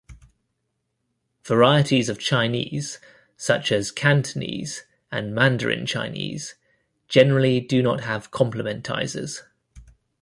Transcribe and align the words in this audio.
Varieties 1.45 2.09
of 2.09 2.17
Chinese, 2.17 2.99
such 3.37 3.71
as 3.71 3.91
Cantonese 3.91 4.83
and 5.11 5.35
Mandarin 5.35 5.85
Chinese, 5.85 6.55
generally 7.07 7.59
do 7.59 7.83
not 7.83 8.01
have 8.01 8.31
complementizers. 8.31 9.43